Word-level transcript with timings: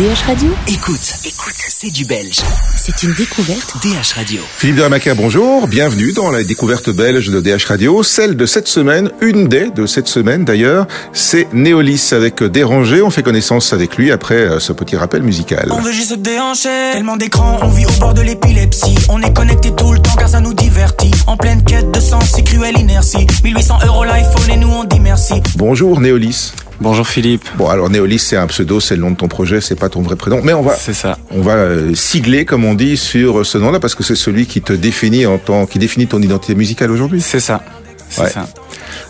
DH 0.00 0.28
Radio 0.28 0.48
Écoute, 0.66 1.12
écoute, 1.26 1.56
c'est 1.68 1.90
du 1.90 2.06
belge. 2.06 2.40
C'est 2.74 3.02
une 3.02 3.12
découverte 3.12 3.76
DH 3.82 4.14
Radio. 4.16 4.40
Philippe 4.56 4.76
de 4.76 4.80
Ramaca, 4.80 5.14
bonjour. 5.14 5.68
Bienvenue 5.68 6.14
dans 6.14 6.30
la 6.30 6.42
découverte 6.42 6.88
belge 6.88 7.28
de 7.28 7.38
DH 7.42 7.66
Radio. 7.66 8.02
Celle 8.02 8.34
de 8.34 8.46
cette 8.46 8.66
semaine, 8.66 9.10
une 9.20 9.46
des 9.46 9.68
de 9.70 9.84
cette 9.84 10.08
semaine 10.08 10.46
d'ailleurs, 10.46 10.86
c'est 11.12 11.52
Néolis 11.52 12.12
avec 12.12 12.42
Dérangé. 12.42 13.02
On 13.02 13.10
fait 13.10 13.22
connaissance 13.22 13.74
avec 13.74 13.98
lui 13.98 14.10
après 14.10 14.36
euh, 14.36 14.58
ce 14.58 14.72
petit 14.72 14.96
rappel 14.96 15.22
musical. 15.22 15.68
On 15.70 15.82
veut 15.82 15.92
juste 15.92 16.12
se 16.12 16.14
déhancher. 16.14 16.92
Tellement 16.94 17.18
d'écrans, 17.18 17.58
on 17.60 17.68
vit 17.68 17.84
au 17.84 17.92
bord 18.00 18.14
de 18.14 18.22
l'épilepsie. 18.22 18.94
On 19.10 19.20
est 19.20 19.36
connecté 19.36 19.70
tout 19.76 19.92
le 19.92 19.98
temps 19.98 20.16
car 20.18 20.30
ça 20.30 20.40
nous 20.40 20.54
divertit. 20.54 21.10
En 21.26 21.36
pleine 21.36 21.62
quête 21.62 21.90
de 21.90 22.00
sens, 22.00 22.24
c'est 22.34 22.42
cruelle 22.42 22.78
inertie. 22.78 23.26
1800 23.44 23.80
euros 23.84 24.04
l'iPhone 24.04 24.50
et 24.50 24.56
nous 24.56 24.70
on 24.70 24.84
dit 24.84 24.98
merci. 24.98 25.34
Bonjour 25.56 26.00
Néolis. 26.00 26.54
Bonjour 26.80 27.06
Philippe. 27.06 27.44
Bon 27.56 27.68
alors 27.68 27.90
Néolis 27.90 28.18
c'est 28.18 28.36
un 28.36 28.46
pseudo, 28.46 28.80
c'est 28.80 28.96
le 28.96 29.02
nom 29.02 29.10
de 29.10 29.16
ton 29.16 29.28
projet, 29.28 29.60
c'est 29.60 29.74
pas 29.78 29.88
ton 29.90 30.00
vrai 30.00 30.16
prénom, 30.16 30.40
mais 30.42 30.54
on 30.54 30.62
va 30.62 30.74
C'est 30.74 30.94
ça. 30.94 31.18
on 31.30 31.42
va 31.42 31.52
euh, 31.52 31.94
sigler 31.94 32.44
comme 32.46 32.64
on 32.64 32.74
dit 32.74 32.96
sur 32.96 33.44
ce 33.44 33.58
nom-là 33.58 33.80
parce 33.80 33.94
que 33.94 34.02
c'est 34.02 34.14
celui 34.16 34.46
qui 34.46 34.62
te 34.62 34.72
définit 34.72 35.26
en 35.26 35.36
tant 35.38 35.66
qui 35.66 35.78
définit 35.78 36.06
ton 36.06 36.22
identité 36.22 36.54
musicale 36.54 36.90
aujourd'hui. 36.90 37.20
C'est 37.20 37.40
ça. 37.40 37.62
C'est 38.08 38.22
Ouais. 38.22 38.30
ça. 38.30 38.48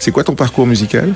C'est 0.00 0.10
quoi 0.10 0.24
ton 0.24 0.34
parcours 0.34 0.66
musical? 0.66 1.14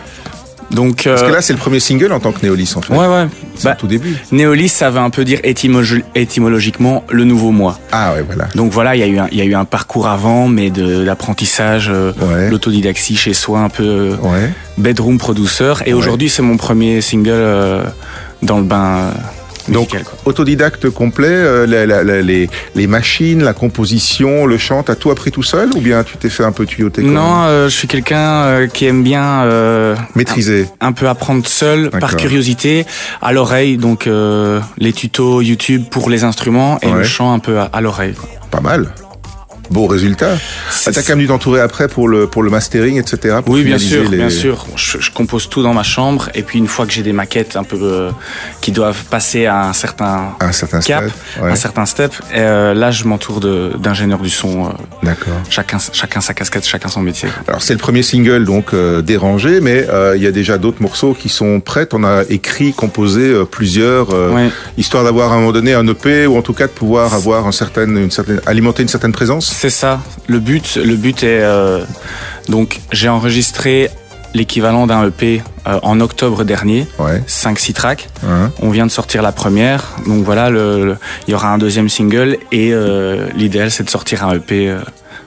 Donc, 0.70 1.04
Parce 1.04 1.22
que 1.22 1.28
euh, 1.28 1.32
là 1.32 1.40
c'est 1.42 1.52
le 1.52 1.58
premier 1.58 1.78
single 1.80 2.12
en 2.12 2.20
tant 2.20 2.32
que 2.32 2.42
Néolis 2.42 2.72
en 2.76 2.80
fait. 2.82 2.92
ouais, 2.94 3.06
ouais. 3.06 3.26
C'est 3.56 3.64
Bah, 3.68 3.76
tout 3.78 3.86
début. 3.86 4.16
Néolis, 4.32 4.68
ça 4.68 4.90
veut 4.90 4.98
un 4.98 5.10
peu 5.10 5.24
dire 5.24 5.38
étymo- 5.44 6.02
étymologiquement 6.14 7.04
le 7.10 7.24
nouveau 7.24 7.50
moi. 7.52 7.78
Ah 7.92 8.12
ouais 8.14 8.22
voilà. 8.26 8.48
Donc 8.54 8.72
voilà, 8.72 8.96
il 8.96 9.00
y 9.00 9.02
a 9.02 9.06
eu 9.06 9.18
un, 9.18 9.28
il 9.30 9.38
y 9.38 9.40
a 9.40 9.44
eu 9.44 9.54
un 9.54 9.64
parcours 9.64 10.08
avant, 10.08 10.48
mais 10.48 10.70
de 10.70 11.04
d'apprentissage, 11.04 11.88
euh, 11.92 12.12
Ouais. 12.20 12.50
chez 13.16 13.34
soi, 13.34 13.60
un 13.60 13.68
peu 13.68 13.84
euh, 13.84 14.16
Ouais. 14.22 14.50
bedroom 14.78 15.18
producer. 15.18 15.74
Et 15.86 15.92
Ouais. 15.92 15.98
aujourd'hui, 15.98 16.28
c'est 16.28 16.42
mon 16.42 16.56
premier 16.56 17.00
single 17.00 17.30
euh, 17.32 17.84
dans 18.42 18.58
le 18.58 18.64
bain 18.64 19.12
Donc, 19.68 19.90
quoi. 19.90 20.00
autodidacte 20.26 20.90
complet, 20.90 21.28
euh, 21.28 21.66
la- 21.66 21.86
la- 21.86 22.04
la- 22.04 22.20
les, 22.22 22.48
les 22.74 22.86
machines, 22.86 23.42
la 23.42 23.52
composition, 23.54 24.46
le 24.46 24.58
chant, 24.58 24.82
t'as 24.82 24.94
tout 24.94 25.10
appris 25.10 25.30
tout 25.30 25.42
seul 25.42 25.70
ou 25.74 25.80
bien 25.80 26.04
tu 26.04 26.16
t'es 26.16 26.28
fait 26.30 26.44
un 26.44 26.52
peu 26.52 26.66
tuyauter 26.66 27.02
Non, 27.02 27.44
euh, 27.44 27.68
je 27.68 27.74
suis 27.74 27.88
quelqu'un 27.88 28.42
euh, 28.44 28.66
qui 28.66 28.86
aime 28.86 29.02
bien 29.02 29.42
euh, 29.44 29.96
Maîtriser. 30.14 30.66
un 30.80 30.92
peu 30.92 31.08
apprendre 31.08 31.46
seul 31.46 31.90
par 31.90 32.16
curiosité 32.16 32.84
à 33.22 33.32
l'oreille 33.32 33.76
donc 33.78 34.06
euh, 34.06 34.60
les 34.78 34.92
tutos 34.92 35.40
YouTube 35.40 35.84
pour 35.90 36.10
les 36.10 36.24
instruments 36.24 36.78
et 36.82 36.86
Ouais. 36.88 36.98
le 36.98 37.04
chant 37.04 37.32
un 37.32 37.38
peu 37.38 37.58
à, 37.58 37.64
à 37.72 37.80
l'oreille. 37.80 38.14
Pas 38.50 38.60
mal. 38.60 38.88
Beau 39.70 39.86
résultat. 39.86 40.36
T'as 40.84 40.92
quand 40.92 41.08
même 41.10 41.18
dû 41.20 41.26
t'entourer 41.26 41.60
après 41.60 41.88
pour 41.88 42.08
le, 42.08 42.26
pour 42.26 42.42
le 42.42 42.50
mastering, 42.50 42.98
etc. 42.98 43.38
pour 43.44 43.54
oui 43.54 43.64
bien 43.64 43.78
sûr 43.78 44.08
les- 44.10 44.18
bien 44.18 44.30
sûr 44.30 44.66
je, 44.76 44.98
je 45.00 45.10
compose 45.10 45.48
tout 45.48 45.62
dans 45.62 45.72
ma 45.74 45.82
chambre 45.82 46.28
et 46.34 46.42
puis 46.42 46.58
une 46.58 46.66
fois 46.68 46.86
que 46.86 46.92
j'ai 46.92 47.02
des 47.02 47.12
maquettes 47.12 47.56
un 47.56 47.64
peu 47.64 47.78
euh, 47.80 48.10
qui 48.60 48.72
doivent 48.72 49.04
passer 49.10 49.46
à 49.46 49.68
un 49.68 49.72
certain 49.72 50.34
un 50.40 50.52
certain 50.52 50.80
cap. 50.80 51.04
Ouais. 51.40 51.50
un 51.50 51.56
certain 51.56 51.86
step 51.86 52.12
et, 52.32 52.38
euh, 52.40 52.74
là 52.74 52.90
je 52.90 53.04
m'entoure 53.04 53.40
d'ingénieurs 53.40 54.20
du 54.20 54.30
son 54.30 54.66
euh, 54.66 54.68
D'accord. 55.02 55.34
chacun 55.50 55.78
chacun 55.92 56.20
sa 56.20 56.34
casquette 56.34 56.66
chacun 56.66 56.88
son 56.88 57.00
métier. 57.00 57.28
Alors 57.48 57.62
c'est 57.62 57.72
le 57.74 57.78
premier 57.78 58.02
single 58.02 58.44
donc 58.44 58.74
dérangé, 59.02 59.60
mais 59.60 59.86
il 60.16 60.22
y 60.22 60.26
a 60.26 60.32
déjà 60.32 60.58
d'autres 60.58 60.82
morceaux 60.82 61.14
qui 61.14 61.28
sont 61.28 61.60
prêts. 61.60 61.88
On 61.92 62.04
a 62.04 62.22
écrit, 62.28 62.72
composé 62.72 63.32
plusieurs, 63.50 64.08
histoire 64.76 65.04
d'avoir 65.04 65.32
à 65.32 65.36
un 65.36 65.38
moment 65.38 65.52
donné 65.52 65.74
un 65.74 65.86
EP 65.86 66.26
ou 66.26 66.36
en 66.36 66.42
tout 66.42 66.52
cas 66.54 66.66
de 66.66 66.72
pouvoir 66.72 67.14
avoir 67.14 67.46
un 67.46 67.52
certain, 67.52 67.84
une 67.86 68.10
certaine, 68.10 68.40
alimenter 68.46 68.82
une 68.82 68.88
certaine 68.88 69.12
présence. 69.12 69.53
C'est 69.56 69.70
ça. 69.70 70.00
Le 70.26 70.40
but, 70.40 70.76
le 70.76 70.96
but 70.96 71.22
est 71.22 71.40
euh, 71.40 71.84
donc 72.48 72.80
j'ai 72.92 73.08
enregistré 73.08 73.88
l'équivalent 74.34 74.86
d'un 74.86 75.06
EP 75.06 75.42
euh, 75.66 75.78
en 75.82 76.00
octobre 76.00 76.42
dernier, 76.44 76.86
Ouais. 76.98 77.22
5-6 77.28 77.72
tracks. 77.72 78.08
Hein. 78.28 78.50
On 78.60 78.70
vient 78.70 78.84
de 78.84 78.90
sortir 78.90 79.22
la 79.22 79.30
première, 79.32 79.94
donc 80.06 80.24
voilà, 80.24 80.50
il 80.50 81.30
y 81.30 81.34
aura 81.34 81.52
un 81.52 81.58
deuxième 81.58 81.88
single 81.88 82.36
et 82.52 82.70
euh, 82.74 83.28
l'idéal 83.36 83.70
c'est 83.70 83.84
de 83.84 83.90
sortir 83.90 84.26
un 84.26 84.34
EP 84.34 84.76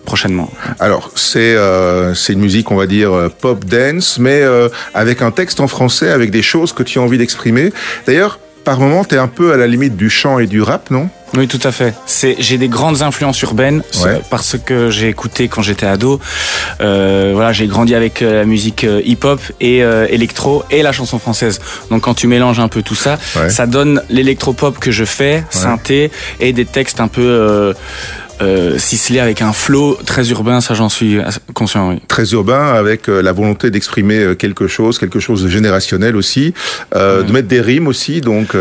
prochainement. 0.05 0.51
Alors 0.79 1.09
c'est 1.15 1.55
euh, 1.55 2.13
une 2.29 2.39
musique 2.39 2.69
on 2.69 2.75
va 2.75 2.85
dire 2.85 3.29
pop 3.41 3.63
dance, 3.65 4.19
mais 4.19 4.41
euh, 4.41 4.67
avec 4.93 5.21
un 5.21 5.31
texte 5.31 5.61
en 5.61 5.67
français, 5.67 6.11
avec 6.11 6.31
des 6.31 6.41
choses 6.43 6.73
que 6.73 6.83
tu 6.83 6.99
as 6.99 7.01
envie 7.01 7.17
d'exprimer. 7.17 7.71
D'ailleurs, 8.05 8.39
par 8.67 8.81
moment, 8.81 9.05
t'es 9.05 9.15
un 9.17 9.29
peu 9.29 9.53
à 9.53 9.57
la 9.57 9.65
limite 9.65 9.95
du 9.95 10.09
chant 10.09 10.39
et 10.39 10.45
du 10.45 10.61
rap, 10.61 10.91
non? 10.91 11.07
Oui, 11.37 11.47
tout 11.47 11.59
à 11.63 11.71
fait. 11.71 11.93
C'est 12.05 12.35
j'ai 12.39 12.57
des 12.57 12.67
grandes 12.67 13.01
influences 13.01 13.41
urbaines 13.41 13.81
Ouais. 14.03 14.19
parce 14.29 14.57
que 14.57 14.89
j'ai 14.89 15.07
écouté 15.07 15.47
quand 15.47 15.61
j'étais 15.61 15.85
ado. 15.85 16.19
Euh, 16.81 17.31
voilà, 17.33 17.53
j'ai 17.53 17.67
grandi 17.67 17.95
avec 17.95 18.21
euh, 18.21 18.39
la 18.39 18.43
musique 18.45 18.83
euh, 18.83 19.01
hip-hop 19.05 19.39
et 19.61 19.83
euh, 19.83 20.05
électro 20.09 20.63
et 20.69 20.81
la 20.81 20.91
chanson 20.91 21.17
française. 21.17 21.61
Donc 21.91 22.01
quand 22.01 22.13
tu 22.13 22.27
mélanges 22.27 22.59
un 22.59 22.67
peu 22.67 22.81
tout 22.81 22.95
ça, 22.95 23.17
Ouais. 23.37 23.49
ça 23.49 23.67
donne 23.67 24.01
l'électro-pop 24.09 24.77
que 24.79 24.91
je 24.91 25.05
fais, 25.05 25.45
synthé 25.49 26.11
et 26.41 26.51
des 26.51 26.65
textes 26.65 26.99
un 26.99 27.07
peu 27.07 27.21
euh, 27.23 27.73
euh, 28.41 28.77
ciselés 28.77 29.19
avec 29.19 29.41
un 29.41 29.53
flow 29.53 29.97
très 30.05 30.29
urbain. 30.29 30.61
Ça, 30.61 30.73
j'en 30.73 30.89
suis 30.89 31.19
conscient. 31.53 31.89
Oui. 31.89 32.01
très 32.07 32.31
urbain 32.31 32.73
avec 32.73 33.09
euh, 33.09 33.21
la 33.21 33.31
volonté 33.31 33.69
d'exprimer 33.71 34.19
euh, 34.19 34.35
quelque 34.35 34.67
chose, 34.67 34.97
quelque 34.99 35.19
chose 35.19 35.43
de 35.43 35.47
générationnel 35.49 36.15
aussi, 36.15 36.53
euh, 36.95 37.23
de 37.23 37.31
mettre 37.31 37.47
des 37.47 37.61
rimes 37.61 37.87
aussi, 37.87 38.21
donc 38.21 38.55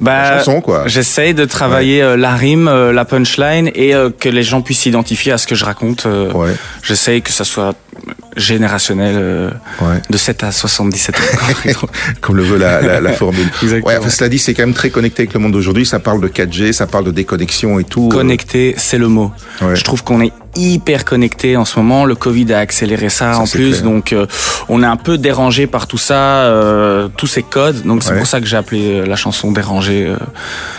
Bah, 0.00 0.38
chanson 0.38 0.60
quoi. 0.60 0.84
J'essaye 0.86 1.34
de 1.34 1.44
travailler 1.44 2.16
la 2.16 2.34
rime, 2.34 2.68
la 2.68 3.04
punchline 3.04 3.68
et 3.74 3.92
que 4.18 4.28
les 4.28 4.42
gens 4.42 4.62
puissent 4.62 4.80
s'identifier 4.80 5.32
à 5.32 5.38
ce 5.38 5.46
que 5.46 5.54
je 5.54 5.64
raconte. 5.64 6.06
Ouais, 6.34 6.52
J'essaye 6.82 7.22
que 7.22 7.30
ça 7.30 7.44
soit 7.44 7.74
générationnel 8.36 9.16
euh, 9.18 9.50
ouais, 9.80 10.02
de 10.10 10.16
7 10.16 10.44
à 10.44 10.52
77 10.52 11.16
ans. 11.16 11.86
comme 12.20 12.36
le 12.36 12.42
veut 12.42 12.58
la, 12.58 12.80
la, 12.80 13.00
la 13.00 13.12
formule. 13.12 13.46
Exactement. 13.62 13.92
Ouais, 13.92 13.98
enfin, 13.98 14.10
cela 14.10 14.28
dit, 14.28 14.38
c'est 14.38 14.54
quand 14.54 14.64
même 14.64 14.74
très 14.74 14.90
connecté 14.90 15.22
avec 15.22 15.34
le 15.34 15.40
monde 15.40 15.52
d'aujourd'hui. 15.52 15.86
Ça 15.86 15.98
parle 15.98 16.20
de 16.20 16.28
4G, 16.28 16.72
ça 16.72 16.86
parle 16.86 17.04
de 17.04 17.10
déconnexion 17.10 17.78
et 17.78 17.84
tout. 17.84 18.08
Connecté, 18.08 18.74
c'est 18.76 18.98
le 18.98 19.08
mot. 19.08 19.32
Ouais. 19.62 19.76
Je 19.76 19.84
trouve 19.84 20.04
qu'on 20.04 20.20
est 20.20 20.32
hyper 20.56 21.04
connecté 21.04 21.56
en 21.56 21.64
ce 21.64 21.78
moment. 21.78 22.04
Le 22.04 22.14
Covid 22.14 22.52
a 22.52 22.58
accéléré 22.58 23.08
ça, 23.08 23.34
Ça, 23.34 23.38
en 23.40 23.46
plus, 23.46 23.70
clair. 23.70 23.82
donc 23.82 24.12
euh, 24.12 24.26
on 24.68 24.82
est 24.82 24.86
un 24.86 24.96
peu 24.96 25.18
dérangé 25.18 25.66
par 25.66 25.86
tout 25.86 25.98
ça, 25.98 26.14
euh, 26.44 27.08
tous 27.16 27.26
ces 27.26 27.42
codes. 27.42 27.82
Donc 27.84 28.02
c'est 28.02 28.10
Ouais. 28.12 28.18
pour 28.18 28.26
ça 28.26 28.40
que 28.40 28.46
j'ai 28.46 28.56
appelé 28.56 29.00
euh, 29.00 29.06
la 29.06 29.16
chanson 29.16 29.52
dérangée. 29.52 30.06
euh. 30.06 30.16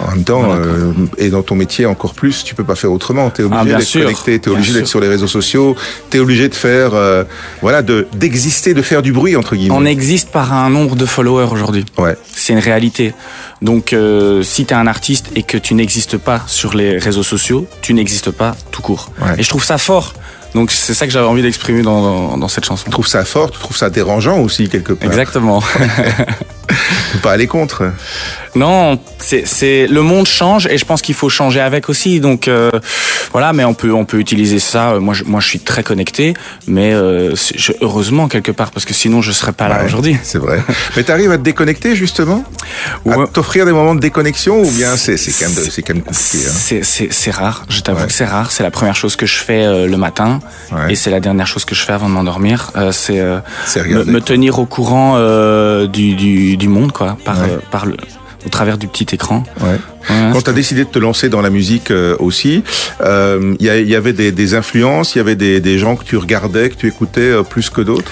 En 0.06 0.12
même 0.12 0.24
temps, 0.24 0.42
Voilà, 0.42 0.62
euh, 0.66 0.92
et 1.18 1.30
dans 1.30 1.44
ton 1.44 1.56
métier 1.56 1.86
encore 1.86 2.14
plus, 2.14 2.44
tu 2.44 2.56
peux 2.56 2.64
pas 2.64 2.76
faire 2.76 2.92
autrement. 2.92 3.30
T'es 3.30 3.44
obligé 3.44 3.60
Ah, 3.62 3.66
bien 3.66 3.78
d'être 3.78 3.92
connecté, 3.94 4.40
t'es 4.40 4.50
obligé 4.50 4.74
d'être 4.74 4.88
sur 4.88 5.00
les 5.00 5.08
réseaux 5.08 5.28
sociaux, 5.28 5.76
t'es 6.10 6.20
obligé 6.20 6.50
de 6.50 6.56
faire, 6.56 6.94
euh, 6.94 7.24
voilà, 7.62 7.82
de 7.82 8.08
d'exister, 8.14 8.74
de 8.74 8.82
faire 8.82 9.02
du 9.02 9.12
bruit 9.14 9.36
entre 9.36 9.56
guillemets. 9.56 9.76
On 9.78 9.86
existe 9.86 10.30
par 10.32 10.54
un 10.54 10.70
nombre 10.70 10.96
de 10.96 11.06
followers 11.06 11.50
aujourd'hui. 11.52 11.86
Ouais. 11.98 12.16
C'est 12.36 12.54
une 12.54 12.60
réalité. 12.60 13.14
Donc, 13.62 13.94
euh, 13.94 14.44
si 14.44 14.66
tu 14.66 14.74
es 14.74 14.78
un 14.78 14.88
artiste 14.88 15.28
et 15.36 15.44
que 15.44 15.58
tu 15.58 15.74
n'existes 15.74 16.18
pas 16.18 16.42
sur 16.48 16.76
les 16.76 16.98
réseaux 16.98 17.24
sociaux, 17.24 17.68
tu 17.82 17.94
n'existes 17.94 18.32
pas 18.32 18.56
tout 18.72 18.82
court. 18.82 19.12
Ouais. 19.22 19.36
Et 19.40 19.44
je 19.44 19.50
trouve 19.50 19.64
ça 19.64 19.78
fort. 19.78 20.14
Donc, 20.54 20.72
c'est 20.72 20.94
ça 20.94 21.06
que 21.06 21.12
j'avais 21.12 21.28
envie 21.28 21.42
d'exprimer 21.42 21.82
dans, 21.82 22.02
dans, 22.02 22.38
dans 22.38 22.48
cette 22.48 22.66
chanson. 22.66 22.86
Tu 22.86 22.92
trouves 22.92 23.08
ça 23.08 23.26
fort, 23.26 23.52
tu 23.52 23.60
trouves 23.60 23.78
ça 23.78 23.90
dérangeant 23.90 24.40
aussi 24.40 24.70
quelque 24.70 24.94
part. 24.94 25.08
Exactement. 25.08 25.62
Tu 26.70 26.76
peux 27.14 27.20
pas 27.20 27.32
aller 27.32 27.48
contre. 27.48 27.92
non, 28.56 29.00
c'est 29.20 29.88
le 29.88 30.02
monde 30.02 30.28
change 30.28 30.68
et 30.68 30.78
je 30.78 30.86
pense 30.86 31.02
qu'il 31.02 31.16
faut 31.16 31.30
changer 31.30 31.60
avec 31.60 31.90
aussi. 31.90 32.20
Donc 32.20 32.48
euh, 32.48 32.70
voilà, 33.32 33.54
mais 33.54 33.64
on 33.66 33.74
peut 33.74 33.92
on 33.94 34.06
peut 34.06 34.20
utiliser 34.20 34.60
ça. 34.60 34.92
Euh, 34.92 35.00
Moi, 35.00 35.14
je, 35.14 35.24
moi, 35.24 35.40
je 35.40 35.48
suis 35.48 35.60
très 35.60 35.84
connecté, 35.84 36.34
mais 36.68 36.94
euh, 36.94 37.36
je- 37.56 37.72
heureusement 37.82 38.28
quelque 38.28 38.52
part 38.52 38.72
parce 38.72 38.86
que 38.86 38.94
sinon 38.94 39.22
je 39.22 39.32
serais 39.32 39.54
pas 39.54 39.68
là 39.68 39.80
Ouais, 39.80 39.86
aujourd'hui. 39.86 40.18
C'est 40.24 40.38
vrai. 40.40 40.62
Mais 40.96 41.04
t'arrives 41.04 41.32
à 41.32 41.38
te 41.38 41.44
déconnecter 41.44 41.96
justement? 41.96 42.44
À 43.06 43.18
Ouais. 43.18 43.26
t'offrir 43.32 43.66
des 43.66 43.72
moments 43.72 43.96
de 43.96 44.00
déconnexion 44.00 44.62
ou 44.62 44.70
bien 44.72 44.96
c'est 44.98 45.18
c'est 45.18 45.32
quand, 45.32 45.52
même 45.54 45.70
c'est 45.70 45.82
quand 45.82 45.94
même 45.94 46.04
compliqué 46.04 46.38
hein? 46.48 46.82
C'est- 47.12 47.32
rare, 47.32 47.66
je 47.70 47.82
t'avoue 47.82 48.02
Ouais. 48.02 48.08
que 48.08 48.14
c'est 48.14 48.26
rare. 48.26 48.52
C'est 48.52 48.64
la 48.64 48.72
première 48.72 48.96
chose 48.96 49.16
que 49.16 49.26
je 49.26 49.36
fais 49.36 49.64
euh, 49.64 49.88
le 49.88 49.98
matin 49.98 50.40
et 50.90 50.96
c'est 50.96 51.10
la 51.12 51.20
dernière 51.20 51.48
chose 51.48 51.66
que 51.66 51.76
je 51.76 51.82
fais 51.84 51.94
avant 51.94 52.08
de 52.10 52.14
m'endormir. 52.14 52.72
C'est 52.92 53.22
me, 53.22 54.04
me 54.06 54.20
tenir 54.22 54.60
au 54.60 54.66
courant 54.66 55.18
du, 55.88 56.57
du, 56.58 56.66
du 56.66 56.68
monde, 56.68 56.92
quoi, 56.92 57.18
par, 57.24 57.40
Ouais. 57.40 57.50
euh, 57.52 57.58
par 57.72 57.86
le, 57.86 57.96
au 58.46 58.50
travers 58.50 58.78
du 58.78 58.88
petit 58.88 59.08
écran. 59.16 59.44
Ouais. 59.62 59.68
Ouais. 60.10 60.30
Quand 60.34 60.42
tu 60.42 60.50
as 60.50 60.54
décidé 60.54 60.86
de 60.86 60.90
te 60.90 61.00
lancer 61.00 61.28
dans 61.30 61.42
la 61.42 61.50
musique 61.50 61.92
euh, 61.92 62.16
aussi, 62.20 62.64
euh, 63.02 63.56
il 63.60 63.66
y, 63.66 63.70
il 63.82 63.90
y 63.90 63.96
avait 63.96 64.14
des, 64.14 64.32
des 64.32 64.54
influences, 64.56 65.16
il 65.16 65.18
y 65.18 65.22
avait 65.22 65.36
des, 65.36 65.60
des 65.60 65.78
gens 65.80 65.96
que 65.96 66.04
tu 66.06 66.16
regardais, 66.18 66.70
que 66.70 66.76
tu 66.76 66.88
écoutais 66.88 67.22
euh, 67.22 67.44
plus 67.44 67.70
que 67.70 67.82
d'autres? 67.82 68.10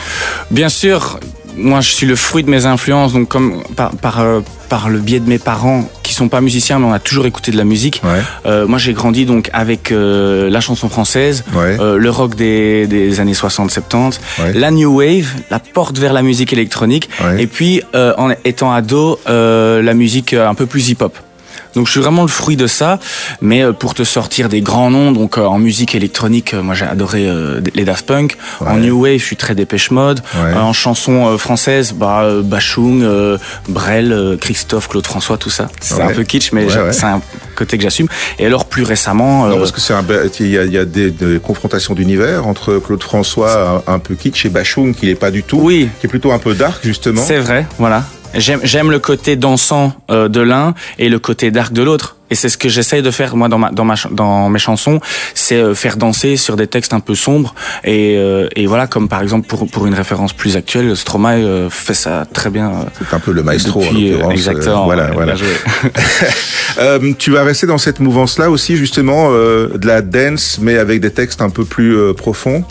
Bien 0.52 0.70
sûr, 0.70 1.20
moi 1.58 1.82
je 1.82 1.92
suis 1.92 2.06
le 2.08 2.16
fruit 2.16 2.44
de 2.44 2.50
mes 2.50 2.66
influences, 2.66 3.14
donc 3.14 3.28
comme 3.30 3.64
par, 3.76 3.92
par, 3.96 4.20
euh, 4.20 4.42
par 4.70 4.90
le 4.90 5.00
biais 5.00 5.20
de 5.20 5.28
mes 5.30 5.40
parents 5.40 5.88
qui 6.04 6.14
sont 6.14 6.28
pas 6.30 6.42
musiciens, 6.42 6.80
mais 6.80 6.86
on 6.86 6.94
a 6.94 7.00
toujours 7.00 7.26
écouté 7.26 7.52
de 7.52 7.58
la 7.58 7.64
musique. 7.64 8.02
Ouais. 8.04 8.22
Euh, 8.46 8.68
moi 8.68 8.78
j'ai 8.78 8.94
grandi 8.94 9.26
donc 9.26 9.50
avec 9.54 9.92
euh, 9.92 10.50
la 10.50 10.62
chanson 10.62 10.90
française, 10.90 11.44
Ouais. 11.54 11.78
euh, 11.80 11.98
le 11.98 12.10
rock 12.10 12.36
des, 12.36 12.88
des 12.88 13.20
années 13.20 13.34
60-70, 13.34 14.20
Ouais. 14.40 14.54
la 14.54 14.72
new 14.72 14.98
wave, 15.00 15.28
la 15.50 15.60
porte 15.60 15.98
vers 15.98 16.14
la 16.14 16.22
musique 16.22 16.54
électronique, 16.54 17.10
Ouais. 17.24 17.44
et 17.44 17.48
puis 17.48 17.82
euh, 17.96 18.14
en 18.18 18.30
étant 18.44 18.72
ado, 18.74 19.20
euh, 19.30 19.82
la 19.82 19.94
musique 19.94 20.34
un 20.34 20.54
peu 20.54 20.66
plus 20.66 20.90
hip-hop. 20.90 21.18
Donc 21.76 21.88
je 21.88 21.92
suis 21.92 22.00
vraiment 22.02 22.22
le 22.22 22.28
fruit 22.28 22.56
de 22.58 22.68
ça. 22.68 23.00
Mais 23.42 23.64
euh, 23.64 23.74
pour 23.74 23.94
te 23.94 24.04
sortir 24.04 24.50
des 24.50 24.62
grands 24.62 24.90
noms, 24.92 25.12
donc 25.12 25.38
euh, 25.38 25.46
en 25.46 25.60
musique 25.60 25.96
électronique, 25.96 26.54
euh, 26.54 26.62
moi 26.62 26.74
j'ai 26.76 26.86
adoré 26.86 27.28
euh, 27.28 27.62
les 27.74 27.84
Daft 27.86 28.06
Punk. 28.06 28.38
En 28.62 28.76
Ouais. 28.76 28.82
New 28.82 29.02
Wave, 29.04 29.18
je 29.20 29.24
suis 29.26 29.36
très 29.36 29.56
Dépêche 29.56 29.92
Mode. 29.92 30.22
Ouais. 30.36 30.54
En 30.54 30.74
chanson 30.74 31.28
euh, 31.28 31.38
française, 31.38 31.94
bah, 31.94 32.22
euh, 32.24 32.42
Bachung, 32.42 33.02
euh, 33.04 33.38
Brel, 33.70 34.12
euh, 34.12 34.38
Christophe, 34.38 34.88
Claude 34.88 35.06
François, 35.06 35.38
tout 35.38 35.50
ça. 35.50 35.68
C'est 35.82 35.96
Ouais. 35.96 36.04
un 36.04 36.14
peu 36.14 36.24
kitsch, 36.24 36.52
mais 36.52 36.68
c'est 36.92 37.04
un 37.06 37.22
côté 37.56 37.78
que 37.78 37.84
j'assume. 37.84 38.08
Et 38.40 38.46
alors 38.46 38.66
plus 38.66 38.84
récemment, 38.84 39.48
Non, 39.48 39.58
parce 39.58 39.72
que 39.72 39.82
c'est 39.82 39.94
un, 39.94 40.04
il 40.40 40.48
y 40.48 40.58
a, 40.58 40.64
il 40.66 40.72
y 40.74 40.78
a 40.78 40.86
des, 40.86 41.12
des 41.12 41.40
confrontations 41.40 41.94
d'univers 41.94 42.48
entre 42.48 42.78
Claude 42.80 43.02
François, 43.04 43.84
un, 43.88 43.94
un 43.96 44.00
peu 44.00 44.16
kitsch, 44.16 44.46
et 44.46 44.50
Bachung, 44.50 44.94
qui 44.96 45.08
n'est 45.08 45.16
pas 45.16 45.32
du 45.32 45.44
tout, 45.44 45.60
oui, 45.62 45.90
qui 46.00 46.08
est 46.08 46.10
plutôt 46.10 46.32
un 46.32 46.40
peu 46.40 46.54
dark, 46.54 46.80
justement. 46.84 47.22
c'est 47.26 47.40
vrai, 47.40 47.66
voilà. 47.78 48.04
J'aime 48.38 48.92
le 48.92 49.00
côté 49.00 49.36
dansant 49.36 49.94
euh, 50.12 50.28
de 50.28 50.42
l'un 50.42 50.74
et 51.00 51.10
le 51.10 51.20
côté 51.20 51.52
dark 51.52 51.74
de 51.74 51.82
l'autre. 51.82 52.15
Et 52.32 52.36
c'est 52.36 52.50
ce 52.50 52.58
que 52.58 52.70
j'essaye 52.70 53.02
de 53.02 53.12
faire 53.12 53.36
moi 53.36 53.48
dans 53.50 53.58
ma 53.60 53.70
dans 53.72 53.86
ma 53.86 53.96
dans 54.12 54.50
mes 54.50 54.60
chansons, 54.60 55.00
c'est 55.36 55.56
euh, 55.58 55.76
faire 55.76 55.96
danser 55.98 56.38
sur 56.38 56.56
des 56.56 56.68
textes 56.68 56.94
un 56.94 57.00
peu 57.00 57.14
sombres 57.16 57.54
et 57.84 58.16
euh, 58.18 58.48
et 58.56 58.66
voilà 58.66 58.88
comme 58.88 59.08
par 59.08 59.22
exemple 59.22 59.48
pour 59.48 59.68
pour 59.70 59.86
une 59.86 59.94
référence 59.94 60.34
plus 60.34 60.58
actuelle, 60.58 60.96
Stromae 60.98 61.36
euh, 61.44 61.70
fait 61.70 61.94
ça 61.94 62.26
très 62.34 62.50
bien. 62.50 62.70
euh, 62.70 62.84
C'est 63.00 63.16
un 63.16 63.20
peu 63.20 63.32
le 63.32 63.44
maestro, 63.44 63.82
depuis, 63.82 63.96
en 63.96 64.00
euh, 64.08 64.12
l'occurrence. 64.14 64.34
exactement. 64.34 64.86
Voilà, 64.86 65.12
voilà. 65.12 65.36
Euh, 66.78 67.14
tu 67.18 67.32
vas 67.32 67.44
rester 67.44 67.68
dans 67.68 67.78
cette 67.78 68.02
mouvance-là 68.02 68.50
aussi, 68.50 68.76
justement, 68.76 69.30
euh, 69.32 69.78
de 69.78 69.88
la 69.88 70.02
dance, 70.02 70.58
mais 70.62 70.78
avec 70.78 71.00
des 71.00 71.12
textes 71.12 71.42
un 71.42 71.50
peu 71.50 71.64
plus 71.64 71.96
euh, 71.96 72.14
profonds. 72.14 72.66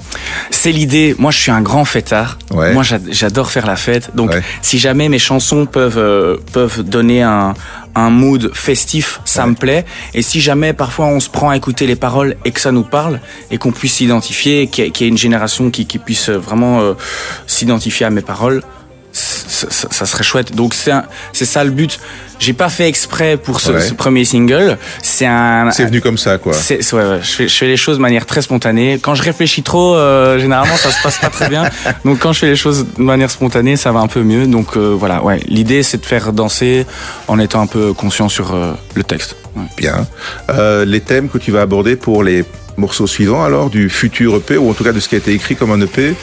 C'est 0.51 0.73
l'idée. 0.73 1.15
Moi, 1.19 1.31
je 1.31 1.39
suis 1.39 1.51
un 1.51 1.63
grand 1.63 1.87
fêtard. 1.87 2.39
Ouais. 2.51 2.75
Moi, 2.75 2.83
j'a- 2.83 2.99
j'adore 3.11 3.51
faire 3.51 3.67
la 3.67 3.77
fête. 3.77 4.11
Donc, 4.15 4.31
Ouais. 4.33 4.43
si 4.61 4.79
jamais 4.79 5.09
mes 5.09 5.19
chansons 5.19 5.65
peuvent 5.65 5.97
euh, 5.99 6.37
peuvent 6.53 6.83
donner 6.83 7.23
un 7.23 7.55
un 7.95 8.11
mood 8.11 8.51
festif, 8.55 9.21
ça 9.25 9.47
me 9.47 9.55
plaît. 9.55 9.85
Et 10.15 10.23
si 10.23 10.41
jamais 10.41 10.73
parfois 10.73 11.07
on 11.07 11.21
se 11.21 11.29
prend 11.31 11.51
à 11.51 11.57
écouter 11.57 11.87
les 11.87 11.97
paroles 11.97 12.37
et 12.45 12.51
que 12.51 12.61
ça 12.61 12.73
nous 12.73 12.83
parle 12.85 13.21
et 13.51 13.59
qu'on 13.59 13.73
puisse 13.73 13.95
s'identifier, 13.95 14.67
qu'il 14.67 14.85
y, 14.85 14.87
ait- 14.87 14.91
qu'il 14.91 15.05
y 15.05 15.09
ait 15.09 15.11
une 15.11 15.19
génération 15.19 15.71
qui, 15.71 15.87
qui 15.87 15.99
puisse 15.99 16.29
vraiment 16.31 16.81
euh, 16.81 16.95
s'identifier 17.47 18.07
à 18.07 18.11
mes 18.11 18.23
paroles, 18.23 18.63
ça, 19.71 19.89
ça- 19.89 19.89
ça 19.91 20.07
serait 20.07 20.25
chouette. 20.25 20.55
Donc 20.55 20.75
c'est 20.75 21.45
ça 21.45 21.65
le 21.65 21.71
but. 21.71 21.99
J'ai 22.41 22.53
pas 22.53 22.69
fait 22.69 22.89
exprès 22.89 23.37
pour 23.37 23.61
ce, 23.61 23.71
Ouais. 23.71 23.81
ce 23.81 23.95
premier 23.95 24.25
single. 24.25 24.77
C'est 25.03 25.25
un 25.25 25.71
C'est 25.71 25.85
venu 25.85 26.01
comme 26.01 26.19
ça, 26.19 26.37
quoi. 26.39 26.53
ouais, 26.53 26.77
ouais, 26.79 27.21
je, 27.23 27.31
fais, 27.31 27.49
je 27.49 27.55
fais 27.55 27.67
les 27.67 27.77
choses 27.77 27.97
de 27.97 28.03
manière 28.03 28.27
très 28.27 28.43
spontanée. 28.43 28.99
Quand 29.01 29.15
je 29.15 29.23
réfléchis 29.23 29.63
trop, 29.63 29.95
euh, 29.95 30.39
généralement 30.39 30.77
ça 30.77 30.91
se 30.91 31.01
passe 31.03 31.19
pas 31.19 31.31
très 31.31 31.49
bien. 31.49 31.71
Donc 32.05 32.19
quand 32.19 32.33
je 32.33 32.41
fais 32.41 32.47
les 32.49 32.57
choses 32.57 32.87
de 32.99 33.03
manière 33.03 33.31
spontanée, 33.31 33.77
ça 33.77 33.93
va 33.93 34.01
un 34.01 34.09
peu 34.09 34.23
mieux. 34.23 34.47
Donc 34.49 34.77
euh, 34.77 34.95
voilà, 34.99 35.23
ouais. 35.23 35.41
L'idée 35.47 35.83
c'est 35.85 35.99
de 36.01 36.07
faire 36.07 36.33
danser 36.33 36.87
en 37.29 37.39
étant 37.39 37.61
un 37.63 37.67
peu 37.69 37.93
conscient 37.93 38.29
sur 38.29 38.53
euh, 38.55 38.73
le 38.95 39.05
texte. 39.05 39.37
Bien. 39.79 40.05
Les 40.85 41.01
thèmes 41.01 41.29
que 41.29 41.39
tu 41.39 41.53
vas 41.53 41.61
aborder 41.63 41.95
pour 41.95 42.25
les 42.25 42.45
morceaux 42.77 43.07
suivants, 43.07 43.45
alors, 43.45 43.71
du 43.71 43.89
futur 43.89 44.37
EP, 44.37 44.57
ou 44.57 44.71
en 44.71 44.75
tout 44.75 44.85
cas 44.85 44.93
de 44.93 45.01
ce 45.01 45.09
qui 45.09 45.15
a 45.15 45.19
été 45.19 45.33
écrit 45.33 45.57
comme 45.57 45.71
un 45.73 45.81
EP. 45.81 46.15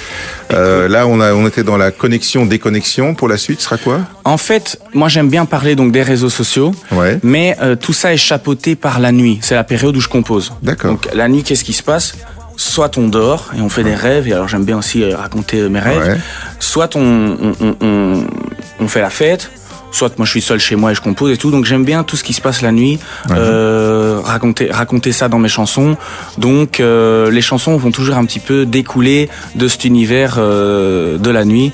Euh, 0.54 0.88
là, 0.88 1.08
on, 1.08 1.20
a, 1.22 1.34
on 1.34 1.48
était 1.48 1.64
dans 1.64 1.78
la 1.78 1.92
connexion, 1.92 2.46
déconnexion. 2.46 3.16
Pour 3.16 3.28
la 3.30 3.38
suite, 3.38 3.60
ce 3.60 3.66
sera 3.66 3.78
quoi? 3.78 4.02
En 4.26 4.38
fait, 4.38 4.80
moi 4.94 5.08
j'aime 5.08 5.30
bien 5.30 5.46
parler 5.46 5.76
donc 5.76 5.92
des 5.92 6.04
réseaux 6.04 6.30
sociaux. 6.30 6.74
Ouais. 6.92 7.20
Mais 7.24 7.56
euh, 7.62 7.76
tout 7.76 7.94
ça 7.94 8.14
est 8.14 8.18
chapeauté 8.18 8.76
par 8.76 9.00
la 9.00 9.12
nuit. 9.12 9.40
C'est 9.42 9.56
la 9.56 9.64
période 9.64 9.96
où 9.96 10.02
je 10.02 10.10
compose. 10.10 10.54
D'accord. 10.62 10.92
Donc 10.92 11.08
la 11.14 11.28
nuit, 11.28 11.44
qu'est-ce 11.44 11.64
qui 11.64 11.74
se 11.74 11.84
passe? 11.84 12.16
Soit 12.58 12.98
on 12.98 13.08
dort 13.08 13.52
et 13.58 13.62
on 13.62 13.70
fait 13.70 13.84
des 13.84 13.96
rêves, 13.96 14.28
et 14.28 14.34
alors 14.34 14.48
j'aime 14.48 14.66
bien 14.66 14.78
aussi 14.78 15.04
euh, 15.04 15.16
raconter 15.16 15.68
mes 15.70 15.80
rêves. 15.80 16.06
Ouais. 16.06 16.18
Soit 16.60 16.96
on, 16.96 17.02
on, 17.42 17.54
on, 17.62 17.76
on, 17.82 18.24
on 18.82 18.88
fait 18.88 19.02
la 19.02 19.10
fête, 19.10 19.50
soit 19.92 20.18
moi 20.18 20.26
je 20.26 20.32
suis 20.32 20.42
seul 20.42 20.60
chez 20.60 20.76
moi 20.76 20.92
et 20.92 20.96
je 20.96 21.02
compose 21.02 21.32
et 21.32 21.38
tout. 21.38 21.52
Donc 21.52 21.66
j'aime 21.66 21.86
bien 21.86 22.04
tout 22.04 22.16
ce 22.16 22.24
qui 22.24 22.34
se 22.34 22.42
passe 22.42 22.62
la 22.62 22.72
nuit, 22.72 23.00
euh, 23.30 24.20
raconter, 24.24 24.72
raconter 24.72 25.12
ça 25.12 25.28
dans 25.28 25.40
mes 25.40 25.50
chansons. 25.50 25.98
Donc 26.38 26.80
euh, 26.80 27.30
les 27.30 27.42
chansons 27.42 27.78
vont 27.78 27.92
toujours 27.92 28.18
un 28.18 28.26
petit 28.26 28.40
peu 28.40 28.66
découler 28.66 29.30
de 29.56 29.68
cet 29.68 29.86
univers 29.86 30.36
euh, 30.38 31.18
de 31.18 31.30
la 31.30 31.46
nuit. 31.46 31.72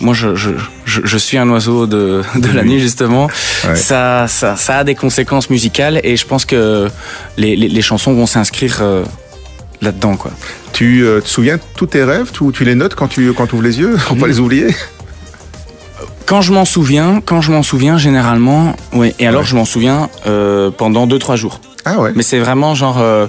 Moi, 0.00 0.12
je, 0.12 0.34
je, 0.34 0.50
je, 0.86 1.02
je 1.04 1.18
suis 1.18 1.38
un 1.38 1.48
oiseau 1.50 1.86
de, 1.86 2.22
de 2.34 2.48
la 2.52 2.64
nuit, 2.64 2.80
justement. 2.80 3.28
Ouais. 3.64 3.76
Ça, 3.76 4.26
ça, 4.26 4.56
ça 4.56 4.78
a 4.78 4.84
des 4.84 4.96
conséquences 4.96 5.50
musicales 5.50 6.00
et 6.02 6.16
je 6.16 6.26
pense 6.26 6.44
que 6.44 6.88
les, 7.36 7.54
les, 7.54 7.68
les 7.68 7.82
chansons 7.82 8.12
vont 8.12 8.26
s'inscrire 8.26 8.78
euh, 8.80 9.04
là-dedans, 9.82 10.16
quoi. 10.16 10.32
Tu 10.72 11.04
euh, 11.04 11.20
te 11.20 11.28
souviens 11.28 11.58
de 11.58 11.62
tous 11.76 11.86
tes 11.86 12.02
rêves? 12.02 12.32
Tu, 12.32 12.44
tu 12.52 12.64
les 12.64 12.74
notes 12.74 12.96
quand 12.96 13.06
tu 13.06 13.32
quand 13.34 13.52
ouvres 13.52 13.62
les 13.62 13.78
yeux? 13.78 13.96
Pour 14.08 14.18
pas 14.18 14.26
les 14.26 14.40
oublier? 14.40 14.74
Quand 16.26 16.40
je 16.40 16.52
m'en 16.52 16.64
souviens, 16.64 17.20
quand 17.24 17.40
je 17.40 17.52
m'en 17.52 17.62
souviens, 17.62 17.98
généralement, 17.98 18.74
oui. 18.94 19.14
Et 19.18 19.26
alors, 19.26 19.42
Ouais. 19.42 19.46
je 19.46 19.56
m'en 19.56 19.64
souviens 19.64 20.08
euh, 20.26 20.70
pendant 20.70 21.06
deux 21.06 21.18
trois 21.18 21.36
jours. 21.36 21.60
Ah 21.84 21.98
ouais 22.00 22.12
Mais 22.16 22.22
c'est 22.22 22.38
vraiment 22.38 22.74
genre, 22.74 22.98
euh, 22.98 23.26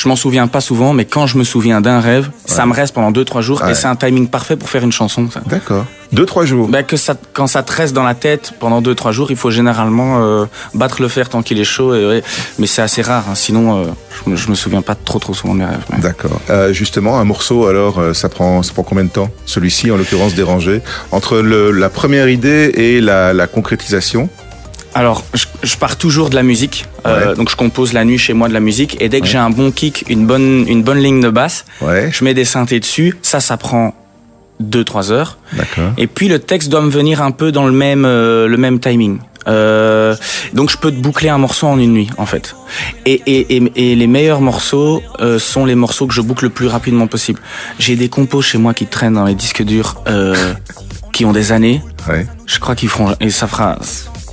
je 0.00 0.08
m'en 0.08 0.14
souviens 0.14 0.46
pas 0.46 0.60
souvent, 0.60 0.92
mais 0.92 1.04
quand 1.06 1.26
je 1.26 1.36
me 1.38 1.42
souviens 1.42 1.80
d'un 1.80 1.98
rêve, 1.98 2.30
ça 2.46 2.64
me 2.66 2.72
reste 2.72 2.94
pendant 2.94 3.10
deux 3.10 3.24
trois 3.24 3.40
jours 3.42 3.60
Ouais. 3.62 3.72
et 3.72 3.74
c'est 3.74 3.88
un 3.88 3.96
timing 3.96 4.28
parfait 4.28 4.54
pour 4.54 4.70
faire 4.70 4.84
une 4.84 4.92
chanson. 4.92 5.28
Ça. 5.28 5.40
D'accord. 5.46 5.84
Deux, 6.12 6.24
trois 6.24 6.44
jours. 6.46 6.68
Bah, 6.68 6.82
que 6.84 6.96
ça, 6.96 7.16
quand 7.34 7.46
ça 7.48 7.62
te 7.62 7.70
reste 7.72 7.94
dans 7.94 8.04
la 8.04 8.14
tête 8.14 8.54
pendant 8.60 8.80
deux 8.80 8.94
trois 8.94 9.10
jours, 9.12 9.30
il 9.30 9.36
faut 9.36 9.50
généralement 9.50 10.22
euh, 10.22 10.46
battre 10.72 11.02
le 11.02 11.08
fer 11.08 11.28
tant 11.28 11.42
qu'il 11.42 11.58
est 11.60 11.64
chaud. 11.64 11.94
Et, 11.96 12.06
ouais. 12.06 12.22
Mais 12.60 12.66
c'est 12.68 12.80
assez 12.80 13.02
rare, 13.02 13.24
hein. 13.28 13.34
sinon 13.34 13.76
euh, 13.76 13.84
je, 14.24 14.30
me, 14.30 14.36
je 14.36 14.48
me 14.48 14.54
souviens 14.54 14.80
pas 14.82 14.94
trop 14.94 15.18
trop 15.18 15.34
souvent 15.34 15.52
de 15.54 15.58
mes 15.58 15.64
rêves. 15.66 15.84
mais- 15.92 15.98
D'accord. 15.98 16.40
Euh, 16.48 16.72
justement, 16.72 17.18
un 17.18 17.24
morceau, 17.24 17.66
alors, 17.66 17.98
euh, 17.98 18.14
ça 18.14 18.28
prend, 18.30 18.62
ça 18.62 18.72
prend 18.72 18.84
combien 18.84 19.04
de 19.04 19.10
temps 19.10 19.28
Celui-ci, 19.46 19.90
en 19.90 19.96
l'occurrence, 19.98 20.34
dérangé. 20.34 20.80
Entre 21.10 21.38
le, 21.38 21.72
la 21.72 21.90
première 21.90 22.28
idée 22.30 22.70
et 22.74 23.00
la, 23.02 23.32
la 23.34 23.46
concrétisation? 23.46 24.30
Alors, 24.98 25.22
je, 25.32 25.44
je 25.62 25.76
pars 25.76 25.96
toujours 25.96 26.28
de 26.28 26.34
la 26.34 26.42
musique. 26.42 26.86
Euh, 27.06 27.30
Ouais. 27.30 27.36
donc, 27.36 27.48
je 27.50 27.54
compose 27.56 27.92
la 27.92 28.04
nuit 28.04 28.18
chez 28.18 28.32
moi 28.32 28.48
de 28.48 28.52
la 28.52 28.58
musique. 28.58 28.96
Et 29.00 29.08
dès 29.08 29.20
que 29.20 29.28
j'ai 29.28 29.38
un 29.38 29.48
bon 29.50 29.70
kick, 29.70 30.04
une 30.08 30.26
bonne, 30.26 30.64
une 30.66 30.82
bonne 30.82 30.98
ligne 30.98 31.20
de 31.20 31.30
basse, 31.30 31.64
Ouais. 31.80 32.10
je 32.12 32.24
mets 32.24 32.34
des 32.34 32.44
synthés 32.44 32.80
dessus. 32.80 33.16
Ça, 33.22 33.38
ça 33.38 33.56
prend 33.56 33.94
2-3 34.60 35.12
heures. 35.12 35.38
Et 35.98 36.08
puis, 36.08 36.26
le 36.26 36.40
texte 36.40 36.68
doit 36.68 36.80
me 36.82 36.90
venir 36.90 37.22
un 37.22 37.30
peu 37.30 37.52
dans 37.52 37.64
le 37.64 37.70
même, 37.72 38.04
euh, 38.04 38.48
le 38.48 38.56
même 38.56 38.80
timing. 38.80 39.18
Euh, 39.46 40.16
donc, 40.52 40.68
je 40.68 40.76
peux 40.76 40.90
te 40.90 40.96
boucler 41.00 41.28
un 41.28 41.38
morceau 41.38 41.68
en 41.68 41.78
une 41.78 41.92
nuit, 41.92 42.10
en 42.18 42.26
fait. 42.26 42.56
Et, 43.06 43.22
et, 43.26 43.56
et, 43.56 43.72
et 43.92 43.94
les 43.94 44.06
meilleurs 44.08 44.40
morceaux 44.40 45.00
euh, 45.20 45.38
sont 45.38 45.64
les 45.64 45.76
morceaux 45.76 46.08
que 46.08 46.12
je 46.14 46.20
boucle 46.22 46.42
le 46.44 46.50
plus 46.50 46.66
rapidement 46.66 47.06
possible. 47.06 47.40
J'ai 47.78 47.94
des 47.94 48.08
compos 48.08 48.42
chez 48.42 48.58
moi 48.58 48.74
qui 48.74 48.86
traînent 48.86 49.14
dans 49.14 49.24
les 49.26 49.36
disques 49.36 49.62
durs, 49.62 50.02
euh, 50.08 50.34
qui 51.12 51.24
ont 51.24 51.32
des 51.32 51.52
années. 51.52 51.80
Ouais. 52.08 52.26
Je 52.46 52.58
crois 52.58 52.74
qu'ils 52.74 52.88
feront, 52.88 53.14
et 53.20 53.30
ça 53.30 53.46
fera, 53.46 53.78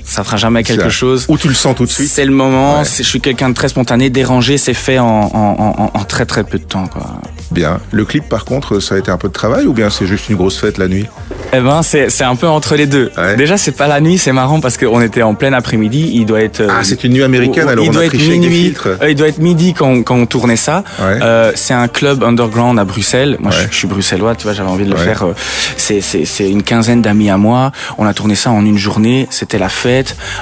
ça 0.06 0.24
fera 0.24 0.38
jamais 0.38 0.64
quelque 0.64 0.90
chose. 0.90 1.26
Ou 1.30 1.38
tu 1.38 1.48
le 1.48 1.54
sens 1.54 1.76
tout 1.76 1.86
de 1.86 1.90
suite 1.92 2.10
C'est 2.10 2.26
le 2.26 2.32
moment. 2.32 2.80
Ouais. 2.80 2.86
Je 2.98 3.04
suis 3.04 3.22
quelqu'un 3.22 3.50
de 3.50 3.54
très 3.56 3.70
spontané, 3.70 4.10
dérangé. 4.10 4.58
C'est 4.58 4.74
fait 4.74 5.00
en, 5.00 5.06
en, 5.06 5.30
en, 5.34 5.92
en 6.00 6.04
très 6.04 6.26
très 6.26 6.44
peu 6.44 6.60
de 6.60 6.64
temps, 6.64 6.88
quoi. 6.88 7.06
Bien. 7.52 7.80
Le 7.92 8.06
clip, 8.06 8.28
par 8.28 8.44
contre, 8.46 8.80
ça 8.80 8.96
a 8.96 8.98
été 8.98 9.12
un 9.12 9.18
peu 9.18 9.28
de 9.28 9.34
travail 9.34 9.66
ou 9.66 9.74
bien 9.74 9.90
c'est 9.90 10.08
juste 10.08 10.30
une 10.30 10.36
grosse 10.36 10.58
fête 10.60 10.78
la 10.78 10.88
nuit? 10.88 11.06
Eh 11.54 11.60
ben, 11.60 11.82
c'est 11.84 12.24
un 12.24 12.36
peu 12.36 12.48
entre 12.48 12.76
les 12.76 12.86
deux. 12.88 13.12
Ouais. 13.18 13.36
Déjà, 13.36 13.56
c'est 13.58 13.72
pas 13.72 13.88
la 13.88 14.02
nuit, 14.02 14.18
c'est 14.18 14.32
marrant 14.34 14.60
parce 14.60 14.78
qu'on 14.78 15.00
était 15.02 15.22
en 15.22 15.36
plein 15.36 15.54
après-midi. 15.54 16.12
Il 16.14 16.26
doit 16.26 16.42
être. 16.42 16.64
Ah, 16.70 16.84
c'est 16.84 17.04
une 17.04 17.14
nuit 17.14 17.24
américaine, 17.24 17.66
il 17.68 17.72
alors 17.72 17.88
on 17.88 17.92
doit 17.92 18.02
a 18.02 18.06
être 18.06 18.18
des 18.18 18.28
minuit. 18.28 18.64
filtres. 18.66 18.88
Euh, 19.02 19.10
il 19.10 19.16
doit 19.16 19.28
être 19.28 19.38
midi 19.40 19.74
quand, 19.74 20.04
quand 20.04 20.16
on 20.16 20.26
tournait 20.26 20.56
ça. 20.56 20.84
Ouais. 21.00 21.20
Euh, 21.22 21.52
c'est 21.56 21.74
un 21.74 21.88
club 21.88 22.24
underground 22.24 22.78
à 22.80 22.84
Bruxelles. 22.84 23.38
Moi, 23.40 23.52
je- 23.52 23.68
je, 23.72 23.76
suis 23.78 23.88
bruxellois, 23.88 24.36
tu 24.36 24.44
vois, 24.44 24.54
j'avais 24.54 24.70
envie 24.70 24.86
de 24.86 24.92
le 24.92 24.98
faire. 24.98 25.24
euh, 25.24 25.34
c'est 25.78 26.50
une 26.50 26.64
quinzaine 26.64 27.02
d'amis 27.02 27.30
à 27.30 27.38
moi. 27.38 27.72
On 27.98 28.06
a 28.06 28.14
tourné 28.14 28.36
ça 28.36 28.52
en 28.52 28.66
une 28.66 28.78
journée. 28.78 29.28
C'était 29.30 29.60
la 29.60 29.70
fête. 29.70 29.95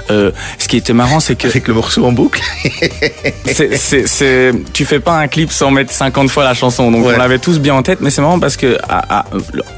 Euh, 0.09 0.31
ce 0.57 0.67
qui 0.67 0.77
était 0.77 0.93
marrant, 0.93 1.19
c'est 1.19 1.35
que 1.35 1.47
Avec 1.47 1.67
le 1.67 1.73
morceau 1.73 2.05
en 2.05 2.11
boucle 2.11 2.41
c'est, 3.45 4.51
tu 4.73 4.85
fais 4.85 4.99
pas 4.99 5.17
un 5.17 5.27
clip 5.27 5.51
sans 5.51 5.71
mettre 5.71 5.91
50 5.93 6.29
fois 6.29 6.43
la 6.43 6.53
chanson. 6.53 6.91
Donc 6.91 7.05
Ouais. 7.05 7.13
on 7.15 7.17
l'avait 7.17 7.39
tous 7.39 7.59
bien 7.59 7.73
en 7.75 7.83
tête, 7.83 7.99
mais 8.01 8.09
c'est 8.09 8.21
marrant 8.21 8.39
parce 8.39 8.57
que 8.57 8.77
à- 8.87 9.19
à- 9.19 9.25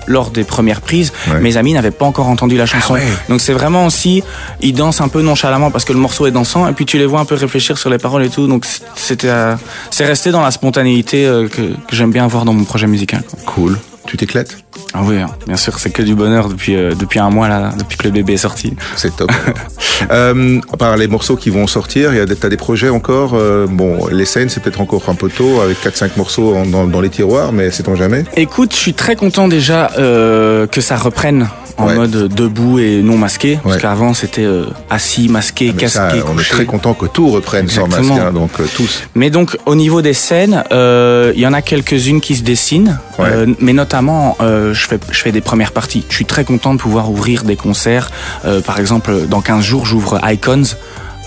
lors 0.08 0.30
des 0.32 0.44
premières 0.44 0.82
prises, 0.82 1.12
Ouais. 1.32 1.40
mes 1.40 1.58
amis 1.58 1.74
n'avaient 1.74 1.92
pas 1.92 2.06
encore 2.06 2.28
entendu 2.28 2.58
la 2.58 2.66
chanson. 2.66 2.96
Ah 2.96 3.00
ouais. 3.00 3.08
Donc 3.30 3.42
c'est 3.42 3.54
vraiment 3.54 3.86
aussi, 3.86 4.24
ils 4.62 4.74
dansent 4.74 5.02
un 5.02 5.08
peu 5.08 5.22
nonchalamment 5.22 5.72
parce 5.72 5.86
que 5.86 5.94
le 5.94 6.00
morceau 6.00 6.26
est 6.28 6.32
dansant, 6.32 6.68
et 6.68 6.74
puis 6.74 6.86
tu 6.86 6.98
les 6.98 7.06
vois 7.06 7.20
un 7.20 7.26
peu 7.26 7.36
réfléchir 7.36 7.78
sur 7.78 7.90
les 7.90 7.98
paroles 7.98 8.24
et 8.26 8.30
tout. 8.30 8.48
Donc 8.48 8.66
c'était, 8.96 9.28
euh, 9.30 9.56
c'est 9.92 10.06
resté 10.06 10.32
dans 10.32 10.42
la 10.42 10.52
spontanéité 10.52 11.26
euh, 11.26 11.48
que, 11.48 11.62
que 11.62 11.96
j'aime 11.96 12.12
bien 12.12 12.26
avoir 12.26 12.46
dans 12.46 12.54
mon 12.54 12.64
projet 12.64 12.88
musical. 12.88 13.24
Cool. 13.46 13.78
Tu 14.08 14.18
t'éclates 14.18 14.58
Ah 14.94 15.02
oui, 15.04 15.18
hein, 15.18 15.28
bien 15.48 15.58
sûr, 15.58 15.80
c'est 15.80 15.90
que 15.90 16.02
du 16.04 16.14
bonheur 16.16 16.48
depuis 16.50 16.76
euh, 16.76 16.94
depuis 16.94 17.20
un 17.20 17.30
mois 17.32 17.48
là, 17.48 17.72
depuis 17.78 17.98
que 17.98 18.04
le 18.04 18.12
bébé 18.12 18.34
est 18.34 18.38
sorti. 18.38 18.74
C'est 18.96 19.16
top. 19.16 19.32
euh, 20.12 20.60
à 20.72 20.78
part 20.78 20.96
les 20.98 21.08
morceaux 21.08 21.36
qui 21.36 21.50
vont 21.50 21.66
sortir, 21.68 22.14
il 22.14 22.18
y 22.18 22.22
a 22.22 22.26
des, 22.26 22.36
t'as 22.36 22.50
des 22.50 22.58
projets 22.58 22.90
encore. 22.90 23.32
euh, 23.34 23.66
bon, 23.68 24.08
les 24.12 24.26
scènes, 24.26 24.50
c'est 24.50 24.62
peut-être 24.62 24.82
encore 24.82 25.04
un 25.10 25.16
peu 25.16 25.30
tôt 25.30 25.60
avec 25.62 25.78
4-5 25.84 26.12
morceaux 26.18 26.56
en- 26.56 26.66
dans, 26.66 26.86
dans 26.86 27.02
les 27.02 27.10
tiroirs, 27.10 27.52
mais 27.52 27.72
c'est 27.72 27.86
jamais. 27.96 28.26
Écoute, 28.36 28.74
je 28.74 28.78
suis 28.80 28.94
très 28.94 29.16
content 29.16 29.48
déjà 29.48 29.92
euh, 29.98 30.68
que 30.68 30.82
ça 30.82 30.98
reprenne 30.98 31.48
en 31.78 31.88
Ouais. 31.88 31.96
mode 31.96 32.34
debout 32.34 32.80
et 32.80 33.02
non 33.04 33.18
masqué, 33.18 33.60
parce 33.62 33.78
qu'avant 33.78 34.14
c'était 34.14 34.46
euh, 34.46 34.66
assis, 34.90 35.28
masqué, 35.28 35.74
ça, 35.88 36.08
casqué, 36.08 36.24
on 36.26 36.40
est 36.40 36.44
très 36.50 36.64
content 36.66 36.94
que 36.94 37.06
tout 37.06 37.28
reprenne 37.30 37.68
sans 37.68 37.88
masque, 37.90 38.12
hein, 38.12 38.32
donc 38.32 38.52
euh, 38.62 38.66
tous. 38.76 39.04
Mais 39.14 39.30
donc 39.30 39.58
au 39.66 39.76
niveau 39.76 40.02
des 40.02 40.14
scènes, 40.14 40.64
euh, 40.72 41.34
il 41.36 41.42
y 41.42 41.46
en 41.48 41.52
a 41.52 41.62
quelques-unes 41.62 42.22
qui 42.22 42.36
se 42.38 42.44
dessinent, 42.44 42.98
Ouais. 43.20 43.46
mais 43.60 43.74
notamment 43.74 43.95
euh, 44.42 44.74
je 44.74 44.88
fais 44.88 45.00
je 45.12 45.20
fais 45.20 45.32
des 45.32 45.42
premières 45.42 45.72
parties. 45.72 46.06
Je 46.10 46.16
suis 46.16 46.26
très 46.26 46.44
content 46.44 46.74
de 46.74 46.80
pouvoir 46.80 47.10
ouvrir 47.10 47.44
des 47.44 47.56
concerts. 47.56 48.12
Euh, 48.46 48.62
par 48.62 48.80
exemple, 48.80 49.28
dans 49.28 49.42
15 49.42 49.64
jours, 49.64 49.86
j'ouvre 49.86 50.20
Icons. 50.24 50.76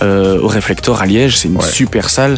au 0.01 0.47
Réflector 0.47 1.01
à 1.01 1.05
Liège. 1.05 1.37
C'est 1.37 1.49
une 1.49 1.61
super 1.61 2.09
salle. 2.09 2.37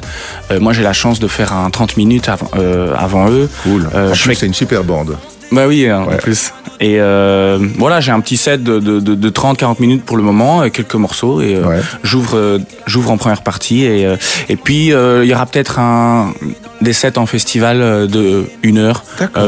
moi, 0.59 0.73
j'ai 0.73 0.83
la 0.83 0.93
chance 0.93 1.19
de 1.19 1.27
faire 1.27 1.53
un 1.53 1.69
30 1.69 1.95
minutes 1.97 2.27
avant, 2.27 2.49
avant 2.97 3.29
eux. 3.29 3.49
Cool. 3.63 3.87
en 3.93 4.11
plus, 4.13 4.35
c'est 4.35 4.47
une 4.47 4.53
super 4.53 4.83
bande. 4.83 5.15
Bah 5.51 5.67
oui, 5.67 5.87
hein, 5.87 6.05
en 6.09 6.17
plus. 6.17 6.53
Et 6.79 6.95
euh, 6.99 7.59
voilà, 7.77 7.99
j'ai 7.99 8.11
un 8.11 8.21
petit 8.21 8.37
set 8.37 8.63
de, 8.63 8.79
de, 8.79 8.99
de, 8.99 9.29
30-40 9.29 9.79
minutes 9.79 10.03
pour 10.03 10.17
le 10.17 10.23
moment, 10.23 10.61
avec 10.61 10.73
quelques 10.73 10.95
morceaux. 10.95 11.41
Et 11.41 11.55
euh, 11.55 11.79
j'ouvre, 12.03 12.37
euh, 12.37 12.59
j'ouvre 12.87 13.11
en 13.11 13.17
première 13.17 13.43
partie. 13.43 13.83
Et, 13.83 14.05
euh, 14.05 14.15
et 14.49 14.55
puis, 14.55 14.91
euh, 14.91 15.23
il 15.23 15.29
y 15.29 15.33
aura 15.33 15.45
peut-être 15.45 15.77
un, 15.77 16.33
des 16.81 16.93
sets 16.93 17.19
en 17.19 17.27
festival 17.27 18.07
de 18.07 18.45
une 18.63 18.79
heure 18.79 19.03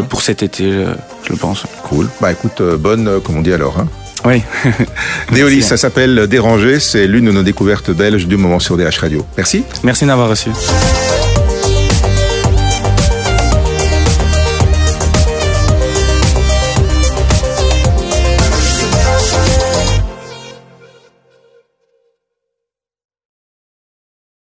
pour 0.10 0.22
cet 0.22 0.44
été, 0.44 0.86
je 1.24 1.34
pense. 1.34 1.64
Cool. 1.84 2.08
Bah 2.22 2.32
écoute, 2.32 2.62
bonne, 2.80 3.20
comme 3.22 3.38
on 3.38 3.42
dit 3.42 3.54
alors. 3.54 3.80
Hein. 3.80 3.88
Oui. 4.26 4.44
Néolis, 5.32 5.64
ça 5.64 5.78
s'appelle 5.78 6.28
Déranger. 6.28 6.80
C'est 6.80 7.08
l'une 7.08 7.26
de 7.26 7.32
nos 7.32 7.44
découvertes 7.44 7.92
belges 7.92 8.28
du 8.28 8.38
moment 8.38 8.60
sur 8.60 8.78
DH 8.78 9.00
Radio. 9.00 9.26
Merci. 9.38 9.64
Merci 9.84 10.06
d'avoir 10.06 10.30
reçu. 10.30 10.50